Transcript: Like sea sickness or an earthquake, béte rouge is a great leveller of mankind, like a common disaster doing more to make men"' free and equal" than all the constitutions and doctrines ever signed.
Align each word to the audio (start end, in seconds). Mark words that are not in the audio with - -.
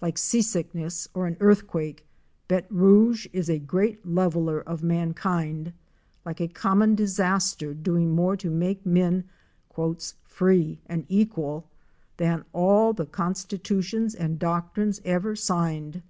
Like 0.00 0.16
sea 0.16 0.40
sickness 0.40 1.06
or 1.12 1.26
an 1.26 1.36
earthquake, 1.38 2.06
béte 2.48 2.64
rouge 2.70 3.26
is 3.34 3.50
a 3.50 3.58
great 3.58 4.06
leveller 4.06 4.58
of 4.62 4.82
mankind, 4.82 5.74
like 6.24 6.40
a 6.40 6.48
common 6.48 6.94
disaster 6.94 7.74
doing 7.74 8.14
more 8.14 8.38
to 8.38 8.48
make 8.48 8.86
men"' 8.86 9.24
free 10.24 10.78
and 10.86 11.04
equal" 11.10 11.68
than 12.16 12.46
all 12.54 12.94
the 12.94 13.04
constitutions 13.04 14.14
and 14.14 14.38
doctrines 14.38 15.02
ever 15.04 15.36
signed. 15.36 16.00